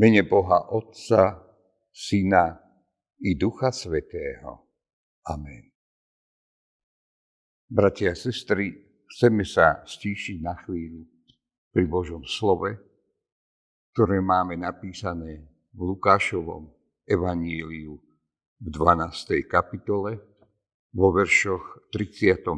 Mene 0.00 0.24
Boha 0.24 0.72
Otca, 0.72 1.44
Syna 1.92 2.56
i 3.20 3.36
Ducha 3.36 3.68
Svetého. 3.68 4.64
Amen. 5.28 5.68
Bratia 7.68 8.12
a 8.12 8.16
sestry, 8.16 8.72
chceme 9.04 9.44
sa 9.44 9.84
stíšiť 9.84 10.40
na 10.40 10.56
chvíľu 10.64 11.04
pri 11.68 11.84
Božom 11.84 12.24
slove, 12.24 12.80
ktoré 13.92 14.24
máme 14.24 14.56
napísané 14.56 15.44
v 15.76 15.92
Lukášovom 15.92 16.72
evaníliu 17.04 18.00
v 18.56 18.66
12. 18.72 19.44
kapitole 19.44 20.16
vo 20.96 21.12
veršoch 21.12 21.92
35. 21.92 22.48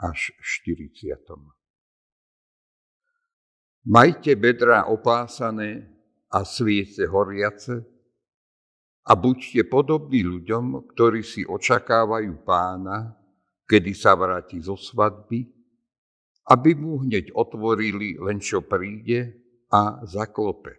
až 0.00 0.32
40. 0.40 1.20
Majte 3.84 4.32
bedra 4.40 4.88
opásané 4.88 5.93
a 6.34 6.42
sviece 6.42 7.06
horiace 7.06 7.86
a 9.06 9.12
buďte 9.14 9.70
podobní 9.70 10.26
ľuďom, 10.26 10.90
ktorí 10.90 11.22
si 11.22 11.46
očakávajú 11.46 12.42
pána, 12.42 13.14
kedy 13.70 13.94
sa 13.94 14.18
vráti 14.18 14.58
zo 14.58 14.74
svadby, 14.74 15.46
aby 16.50 16.70
mu 16.74 17.06
hneď 17.06 17.30
otvorili 17.32 18.18
len 18.18 18.42
čo 18.42 18.66
príde 18.66 19.38
a 19.70 20.02
zaklope. 20.02 20.74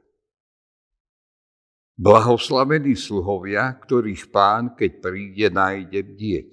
Blahoslavení 1.96 2.92
sluhovia, 3.00 3.72
ktorých 3.72 4.28
pán, 4.28 4.76
keď 4.76 4.92
príde, 5.00 5.48
nájde 5.48 6.04
bdieť. 6.04 6.52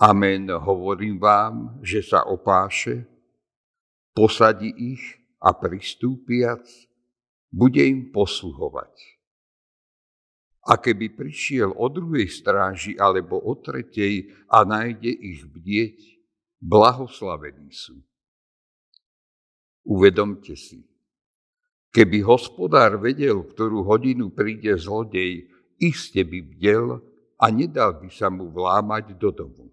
Amen, 0.00 0.48
hovorím 0.48 1.20
vám, 1.20 1.76
že 1.84 2.00
sa 2.00 2.24
opáše, 2.24 3.04
posadí 4.16 4.72
ich 4.96 5.04
a 5.44 5.52
pristúpiac, 5.52 6.64
bude 7.50 7.82
im 7.82 8.14
posluhovať. 8.14 8.94
A 10.70 10.78
keby 10.78 11.18
prišiel 11.18 11.74
o 11.74 11.90
druhej 11.90 12.30
stráži 12.30 12.94
alebo 12.94 13.42
o 13.42 13.58
tretej 13.58 14.30
a 14.46 14.62
nájde 14.62 15.10
ich 15.10 15.42
bdieť, 15.48 15.98
blahoslavení 16.62 17.72
sú. 17.72 17.98
Uvedomte 19.88 20.54
si, 20.54 20.84
keby 21.90 22.22
hospodár 22.22 23.00
vedel, 23.00 23.42
ktorú 23.42 23.82
hodinu 23.82 24.30
príde 24.30 24.76
zlodej, 24.76 25.48
iste 25.80 26.22
by 26.22 26.38
bdel 26.44 27.00
a 27.40 27.46
nedal 27.48 27.96
by 27.96 28.12
sa 28.12 28.28
mu 28.28 28.52
vlámať 28.52 29.16
do 29.16 29.32
domu. 29.32 29.66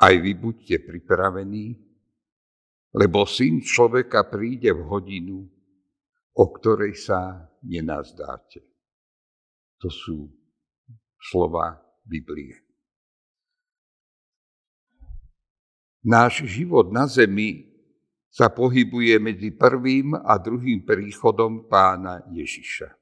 Aj 0.00 0.12
vy 0.16 0.32
buďte 0.32 0.88
pripravení, 0.88 1.76
lebo 2.96 3.28
syn 3.28 3.60
človeka 3.60 4.24
príde 4.24 4.72
v 4.72 4.82
hodinu, 4.88 5.44
o 6.36 6.44
ktorej 6.52 7.00
sa 7.00 7.48
nenazdáte. 7.64 8.60
To 9.80 9.88
sú 9.88 10.28
slova 11.16 11.80
Biblie. 12.04 12.60
Náš 16.06 16.46
život 16.46 16.92
na 16.92 17.08
zemi 17.10 17.66
sa 18.30 18.52
pohybuje 18.52 19.16
medzi 19.18 19.50
prvým 19.50 20.14
a 20.14 20.36
druhým 20.38 20.84
príchodom 20.84 21.66
pána 21.66 22.22
Ježiša. 22.30 22.94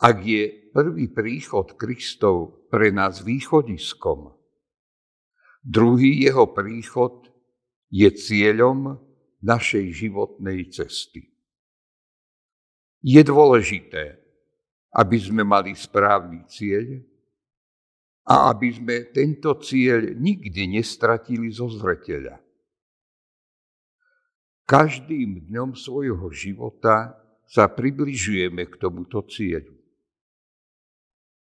Ak 0.00 0.24
je 0.24 0.72
prvý 0.72 1.12
príchod 1.12 1.76
Kristov 1.76 2.64
pre 2.72 2.88
nás 2.88 3.20
východiskom, 3.20 4.32
druhý 5.60 6.24
jeho 6.24 6.48
príchod 6.56 7.28
je 7.92 8.08
cieľom 8.08 9.09
našej 9.40 9.84
životnej 10.04 10.68
cesty. 10.68 11.28
Je 13.00 13.20
dôležité, 13.24 14.20
aby 14.92 15.16
sme 15.16 15.40
mali 15.40 15.72
správny 15.72 16.44
cieľ 16.44 17.00
a 18.28 18.52
aby 18.52 18.68
sme 18.76 18.96
tento 19.10 19.56
cieľ 19.64 20.12
nikdy 20.12 20.76
nestratili 20.76 21.48
zo 21.48 21.72
zreteľa. 21.72 22.36
Každým 24.68 25.50
dňom 25.50 25.74
svojho 25.74 26.30
života 26.30 27.16
sa 27.48 27.66
približujeme 27.66 28.70
k 28.70 28.74
tomuto 28.78 29.26
cieľu. 29.26 29.74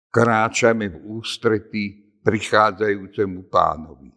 Kráčame 0.10 0.90
v 0.90 0.98
ústretí 1.22 2.18
prichádzajúcemu 2.26 3.40
pánovi. 3.52 4.10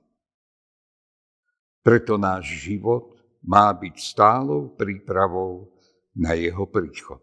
Preto 1.84 2.16
náš 2.16 2.48
život 2.56 3.15
má 3.46 3.70
byť 3.70 3.94
stálou 4.02 4.74
prípravou 4.74 5.70
na 6.18 6.34
jeho 6.34 6.66
príchod. 6.66 7.22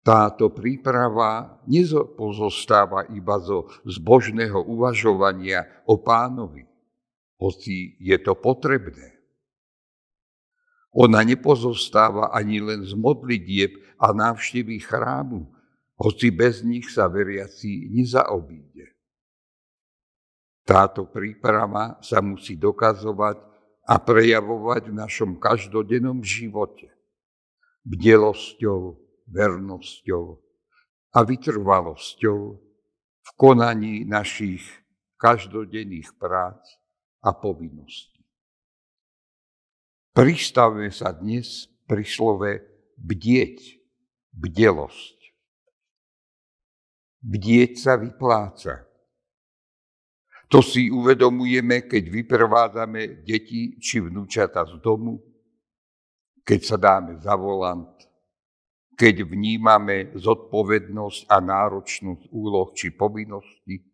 Táto 0.00 0.48
príprava 0.48 1.60
nepozostáva 1.68 3.04
iba 3.12 3.36
zo 3.44 3.68
zbožného 3.84 4.64
uvažovania 4.64 5.68
o 5.84 6.00
pánovi, 6.00 6.64
hoci 7.36 8.00
je 8.00 8.16
to 8.16 8.32
potrebné. 8.32 9.20
Ona 10.96 11.20
nepozostáva 11.20 12.32
ani 12.32 12.64
len 12.64 12.88
z 12.88 12.96
modlitieb 12.96 13.76
a 14.00 14.16
návštevy 14.16 14.80
chrámu, 14.80 15.44
hoci 16.00 16.32
bez 16.32 16.64
nich 16.64 16.88
sa 16.88 17.04
veriaci 17.04 17.92
nezaobíde. 17.92 18.96
Táto 20.64 21.04
príprava 21.04 22.00
sa 22.00 22.24
musí 22.24 22.56
dokazovať 22.56 23.57
a 23.88 23.96
prejavovať 23.96 24.92
v 24.92 24.98
našom 25.00 25.40
každodennom 25.40 26.20
živote. 26.20 26.92
Bdelosťou, 27.88 29.00
vernosťou 29.32 30.36
a 31.16 31.18
vytrvalosťou 31.24 32.38
v 33.24 33.30
konaní 33.40 34.04
našich 34.04 34.64
každodenných 35.16 36.12
prác 36.20 36.60
a 37.24 37.32
povinností. 37.32 38.20
Pristavme 40.12 40.92
sa 40.92 41.14
dnes 41.14 41.70
pri 41.88 42.04
slove 42.04 42.60
bdieť, 42.98 43.80
bdelosť. 44.34 45.16
Bdieť 47.22 47.72
sa 47.78 47.94
vypláca. 47.96 48.87
To 50.48 50.64
si 50.64 50.88
uvedomujeme, 50.88 51.84
keď 51.84 52.04
vyprevádzame 52.08 53.20
deti 53.20 53.76
či 53.76 54.00
vnúčata 54.00 54.64
z 54.64 54.80
domu, 54.80 55.20
keď 56.40 56.60
sa 56.64 56.76
dáme 56.80 57.20
za 57.20 57.36
volant, 57.36 57.92
keď 58.96 59.28
vnímame 59.28 60.16
zodpovednosť 60.16 61.28
a 61.28 61.36
náročnosť 61.44 62.32
úloh 62.32 62.72
či 62.72 62.96
povinností, 62.96 63.84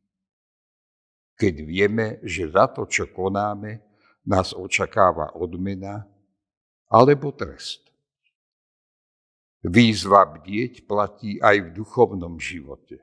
keď 1.35 1.55
vieme, 1.67 2.07
že 2.23 2.47
za 2.47 2.71
to, 2.71 2.87
čo 2.87 3.11
konáme, 3.11 3.83
nás 4.23 4.55
očakáva 4.55 5.35
odmena 5.35 6.07
alebo 6.87 7.35
trest. 7.35 7.83
Výzva 9.67 10.23
bdieť 10.29 10.87
platí 10.87 11.43
aj 11.43 11.57
v 11.67 11.69
duchovnom 11.75 12.39
živote. 12.39 13.01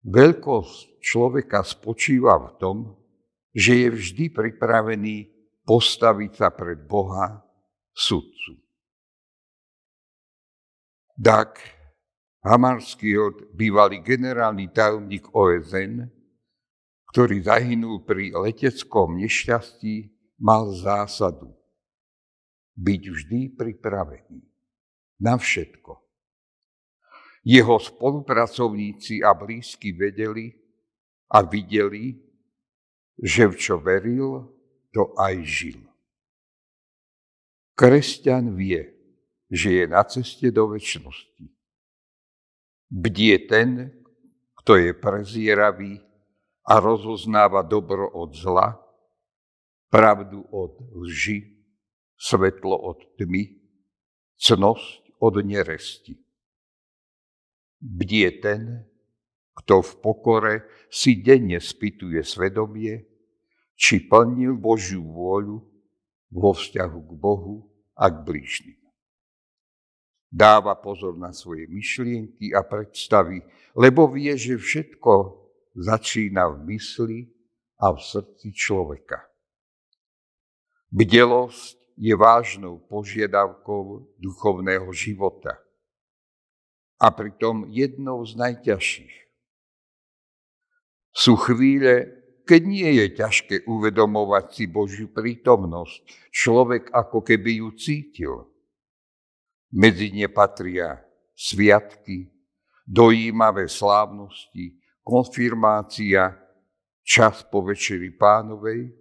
Veľkosť 0.00 1.04
človeka 1.04 1.60
spočíva 1.60 2.40
v 2.40 2.48
tom, 2.56 2.76
že 3.52 3.84
je 3.84 3.88
vždy 3.92 4.24
pripravený 4.32 5.28
postaviť 5.68 6.30
sa 6.32 6.48
pred 6.48 6.80
Boha, 6.88 7.44
sudcu. 7.92 8.56
Dag 11.12 11.60
Hamarský, 12.40 13.12
bývalý 13.52 14.00
generálny 14.00 14.72
tajomník 14.72 15.28
OSN, 15.36 16.08
ktorý 17.12 17.44
zahynul 17.44 18.00
pri 18.08 18.32
leteckom 18.32 19.20
nešťastí, 19.20 20.08
mal 20.40 20.72
zásadu 20.72 21.52
byť 22.80 23.02
vždy 23.12 23.40
pripravený 23.60 24.40
na 25.20 25.36
všetko 25.36 25.99
jeho 27.40 27.80
spolupracovníci 27.80 29.24
a 29.24 29.32
blízky 29.32 29.92
vedeli 29.96 30.52
a 31.32 31.40
videli, 31.40 32.16
že 33.20 33.48
v 33.48 33.54
čo 33.56 33.76
veril, 33.80 34.48
to 34.90 35.12
aj 35.16 35.34
žil. 35.44 35.80
Kresťan 37.76 38.52
vie, 38.56 38.92
že 39.48 39.82
je 39.82 39.84
na 39.88 40.04
ceste 40.04 40.52
do 40.52 40.68
väčšnosti. 40.68 41.48
Bdie 42.90 43.36
ten, 43.48 43.94
kto 44.60 44.76
je 44.76 44.92
prezieravý 44.92 46.02
a 46.66 46.76
rozoznáva 46.76 47.64
dobro 47.64 48.10
od 48.12 48.36
zla, 48.36 48.76
pravdu 49.88 50.44
od 50.52 50.76
lži, 51.00 51.56
svetlo 52.20 52.76
od 52.76 53.00
tmy, 53.16 53.56
cnosť 54.36 55.16
od 55.22 55.34
neresti. 55.40 56.29
Bdie 57.80 58.44
ten, 58.44 58.84
kto 59.56 59.80
v 59.80 59.92
pokore 60.04 60.54
si 60.92 61.24
denne 61.24 61.56
spýtuje 61.56 62.20
svedomie, 62.20 63.08
či 63.72 64.04
plnil 64.04 64.60
Božiu 64.60 65.00
vôľu 65.00 65.64
vo 66.28 66.50
vzťahu 66.52 67.00
k 67.00 67.12
Bohu 67.16 67.64
a 67.96 68.12
k 68.12 68.16
blížnym. 68.20 68.80
Dáva 70.30 70.76
pozor 70.78 71.16
na 71.16 71.32
svoje 71.32 71.66
myšlienky 71.66 72.54
a 72.54 72.62
predstavy, 72.62 73.42
lebo 73.74 74.06
vie, 74.12 74.36
že 74.36 74.60
všetko 74.60 75.12
začína 75.74 76.52
v 76.54 76.76
mysli 76.76 77.18
a 77.80 77.90
v 77.90 77.98
srdci 77.98 78.52
človeka. 78.54 79.26
Bdelosť 80.92 81.96
je 81.98 82.14
vážnou 82.14 82.78
požiadavkou 82.86 84.14
duchovného 84.20 84.86
života 84.92 85.58
a 87.00 87.08
pritom 87.08 87.72
jednou 87.72 88.20
z 88.28 88.36
najťažších. 88.36 89.14
Sú 91.10 91.34
chvíle, 91.40 92.20
keď 92.44 92.60
nie 92.68 92.90
je 93.02 93.06
ťažké 93.16 93.56
uvedomovať 93.66 94.44
si 94.52 94.64
Božiu 94.68 95.08
prítomnosť, 95.10 96.30
človek 96.30 96.92
ako 96.92 97.24
keby 97.24 97.64
ju 97.64 97.68
cítil. 97.74 98.34
Medzi 99.72 100.12
ne 100.12 100.28
patria 100.28 101.00
sviatky, 101.34 102.28
dojímavé 102.84 103.64
slávnosti, 103.64 104.76
konfirmácia, 105.00 106.36
čas 107.00 107.42
po 107.48 107.64
večeri 107.64 108.12
pánovej, 108.14 108.92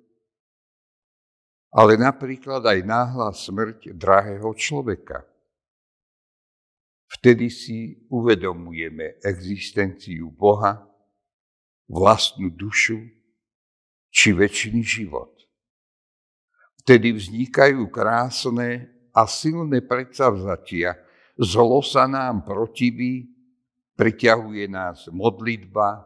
ale 1.69 2.01
napríklad 2.01 2.65
aj 2.65 2.79
náhla 2.81 3.29
smrť 3.29 3.93
drahého 3.93 4.49
človeka. 4.57 5.28
Vtedy 7.09 7.49
si 7.49 8.05
uvedomujeme 8.13 9.17
existenciu 9.25 10.29
Boha, 10.29 10.85
vlastnú 11.89 12.53
dušu 12.53 13.01
či 14.13 14.29
väčší 14.29 14.77
život. 14.85 15.33
Vtedy 16.85 17.17
vznikajú 17.17 17.89
krásne 17.89 18.93
a 19.09 19.25
silné 19.25 19.81
predsavzatia. 19.81 21.01
Zlo 21.33 21.81
sa 21.81 22.05
nám 22.05 22.45
protiví, 22.45 23.25
priťahuje 23.97 24.69
nás 24.69 25.09
modlitba 25.09 26.05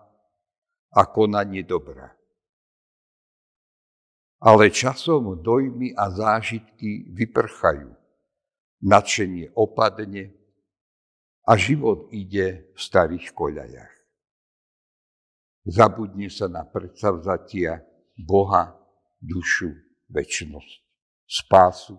a 0.93 1.01
konanie 1.11 1.67
dobra. 1.67 2.15
Ale 4.43 4.71
časom 4.71 5.39
dojmy 5.39 5.95
a 5.95 6.11
zážitky 6.11 7.11
vyprchajú. 7.11 7.91
Nadšenie 8.83 9.55
opadne 9.55 10.42
a 11.43 11.59
život 11.59 12.07
ide 12.15 12.71
v 12.71 12.79
starých 12.79 13.35
koľajach. 13.35 13.93
Zabudne 15.63 16.27
sa 16.27 16.51
na 16.51 16.67
predsavzatia 16.67 17.83
Boha, 18.19 18.75
dušu, 19.23 19.71
väčšnosť, 20.11 20.73
spásu. 21.23 21.95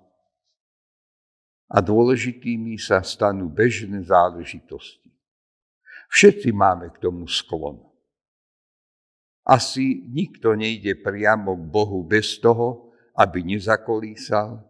A 1.72 1.80
dôležitými 1.80 2.76
sa 2.76 3.00
stanú 3.00 3.48
bežné 3.48 4.04
záležitosti. 4.04 5.12
Všetci 6.12 6.52
máme 6.52 6.92
k 6.92 7.00
tomu 7.00 7.24
sklon. 7.24 7.80
Asi 9.44 10.08
nikto 10.12 10.56
nejde 10.56 11.00
priamo 11.00 11.56
k 11.56 11.64
Bohu 11.68 12.04
bez 12.04 12.40
toho, 12.40 12.92
aby 13.16 13.44
nezakolísal, 13.44 14.60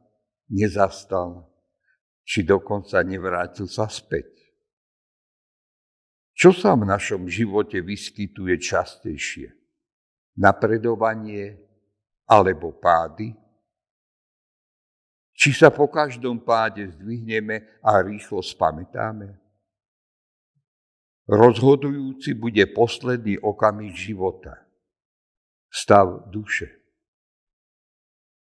nezastal, 0.50 1.46
či 2.26 2.42
dokonca 2.42 2.98
nevrátil 3.02 3.70
sa 3.70 3.86
späť. 3.86 4.43
Čo 6.44 6.52
sa 6.52 6.76
v 6.76 6.84
našom 6.84 7.24
živote 7.24 7.80
vyskytuje 7.80 8.60
častejšie? 8.60 9.64
napredovanie 10.34 11.58
alebo 12.26 12.74
pády? 12.74 13.34
Či 15.34 15.50
sa 15.50 15.70
po 15.70 15.90
každom 15.90 16.38
páde 16.38 16.86
zdvihneme 16.94 17.82
a 17.82 17.98
rýchlo 18.04 18.38
spamätáme? 18.38 19.34
Rozhodujúci 21.24 22.36
bude 22.36 22.62
posledný 22.70 23.40
okamih 23.40 23.96
života, 23.96 24.60
stav 25.72 26.28
duše. 26.28 26.68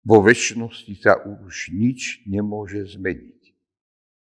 Vo 0.05 0.20
väčšnosti 0.20 0.93
sa 1.00 1.19
už 1.25 1.73
nič 1.73 2.23
nemôže 2.29 2.84
zmeniť. 2.84 3.56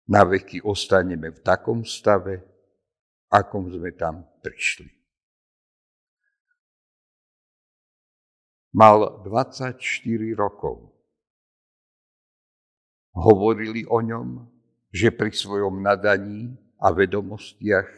Na 0.10 0.28
veky 0.28 0.60
ostaneme 0.66 1.32
v 1.32 1.40
takom 1.40 1.88
stave, 1.88 2.44
akom 3.34 3.74
sme 3.74 3.90
tam 3.98 4.22
prišli. 4.46 4.94
Mal 8.78 9.26
24 9.26 9.78
rokov. 10.38 10.94
Hovorili 13.14 13.86
o 13.86 14.02
ňom, 14.02 14.50
že 14.90 15.14
pri 15.14 15.30
svojom 15.30 15.82
nadaní 15.82 16.54
a 16.82 16.90
vedomostiach 16.90 17.90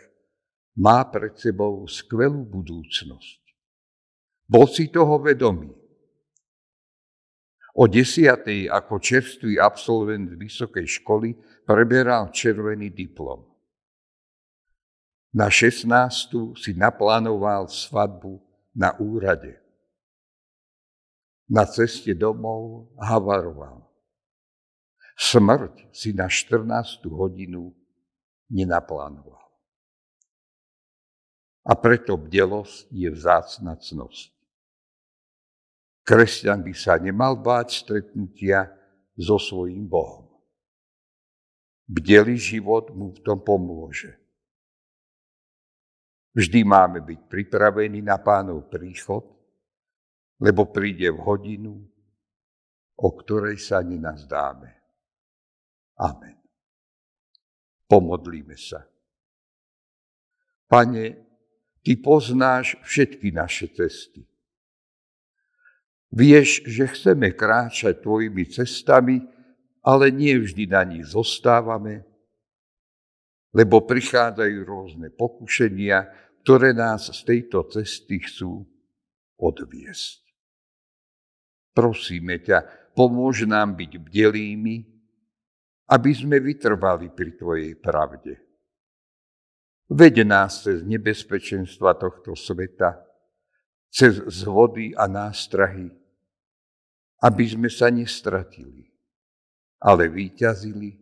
má 0.79 1.07
pred 1.07 1.35
sebou 1.39 1.87
skvelú 1.87 2.43
budúcnosť. 2.43 3.43
Bol 4.51 4.67
si 4.67 4.91
toho 4.91 5.15
vedomý. 5.23 5.71
O 7.75 7.87
desiatej 7.87 8.71
ako 8.71 8.99
čerstvý 8.99 9.59
absolvent 9.59 10.31
vysokej 10.35 10.99
školy 10.99 11.35
preberal 11.63 12.31
červený 12.31 12.91
diplom. 12.91 13.54
Na 15.35 15.51
16. 15.51 15.83
si 16.55 16.71
naplánoval 16.71 17.67
svadbu 17.67 18.39
na 18.71 18.95
úrade. 18.95 19.59
Na 21.51 21.67
ceste 21.67 22.15
domov 22.15 22.87
havaroval. 22.95 23.83
Smrť 25.19 25.91
si 25.91 26.15
na 26.15 26.31
14. 26.31 27.03
hodinu 27.11 27.75
nenaplánoval. 28.47 29.43
A 31.67 31.75
preto 31.75 32.15
bdelosť 32.15 32.87
je 32.95 33.11
vzácna 33.11 33.75
cnosť. 33.75 34.31
Kresťan 36.07 36.63
by 36.63 36.71
sa 36.71 36.95
nemal 36.95 37.35
báť 37.35 37.83
stretnutia 37.83 38.71
so 39.19 39.35
svojím 39.35 39.83
Bohom. 39.83 40.31
Bdelý 41.91 42.39
život 42.39 42.87
mu 42.95 43.11
v 43.11 43.19
tom 43.19 43.43
pomôže. 43.43 44.15
Vždy 46.35 46.67
máme 46.67 46.99
byť 46.99 47.19
pripravení 47.31 48.03
na 48.03 48.19
pánov 48.19 48.67
príchod 48.67 49.35
lebo 50.39 50.67
príde 50.67 51.07
v 51.11 51.19
hodinu, 51.23 51.73
o 52.95 53.09
ktorej 53.15 53.59
sa 53.59 53.79
nenazdáme. 53.79 54.71
Amen. 55.99 56.35
Pomodlíme 57.87 58.55
sa. 58.59 58.83
Pane, 60.67 61.23
Ty 61.85 62.01
poznáš 62.01 62.81
všetky 62.81 63.29
naše 63.29 63.69
cesty. 63.69 64.25
Vieš, 66.09 66.65
že 66.65 66.89
chceme 66.89 67.29
kráčať 67.29 68.01
Tvojimi 68.01 68.41
cestami, 68.49 69.21
ale 69.85 70.09
nie 70.09 70.33
vždy 70.33 70.65
na 70.65 70.81
nich 70.81 71.05
zostávame, 71.05 72.01
lebo 73.53 73.85
prichádzajú 73.85 74.57
rôzne 74.65 75.13
pokušenia, 75.13 76.09
ktoré 76.45 76.77
nás 76.77 77.09
z 77.09 77.25
tejto 77.25 77.65
cesty 77.73 78.21
chcú 78.21 78.61
odviesť. 79.41 80.21
Prosíme 81.73 82.37
ťa, 82.37 82.61
pomôž 82.93 83.49
nám 83.49 83.73
byť 83.73 83.97
bdelými, 83.97 84.77
aby 85.89 86.11
sme 86.13 86.37
vytrvali 86.37 87.09
pri 87.09 87.33
Tvojej 87.33 87.73
pravde. 87.81 88.37
Vede 89.89 90.21
nás 90.21 90.61
cez 90.61 90.85
nebezpečenstva 90.85 91.97
tohto 91.97 92.37
sveta, 92.37 92.93
cez 93.89 94.21
zvody 94.29 94.93
a 94.93 95.09
nástrahy, 95.09 95.89
aby 97.25 97.45
sme 97.49 97.73
sa 97.73 97.89
nestratili, 97.89 98.85
ale 99.81 100.13
vyťazili 100.13 100.93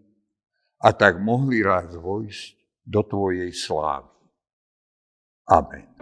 a 0.79 0.95
tak 0.95 1.19
mohli 1.19 1.59
raz 1.59 1.91
vojsť 1.99 2.47
do 2.87 3.03
Tvojej 3.03 3.51
slávy. 3.51 4.12
Amen. 5.49 5.92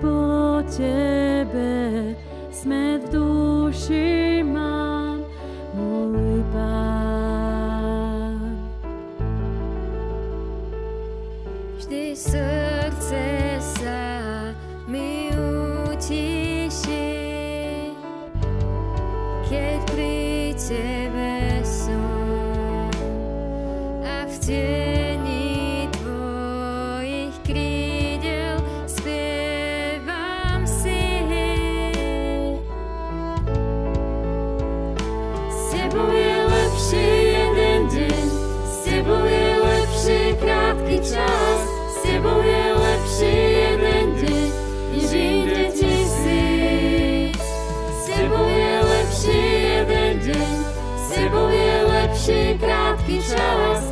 po 0.00 0.60
Tebe, 0.68 2.12
smet 2.52 3.00
v 3.08 3.10
duši 3.12 4.42
mám, 4.44 5.24
môj 5.72 6.44
Pán. 6.52 8.40
Vždy 11.80 12.12
srdce 12.12 13.24
sa 13.60 14.52
mi 14.84 15.32
utíši, 15.32 17.16
keď 19.48 19.78
pri 19.88 20.52
Tebe 20.60 21.64
som 21.64 22.90
a 24.04 24.28
v 24.28 24.34
Tebe 24.44 24.95
krátky 53.06 53.22
čas, 53.22 53.82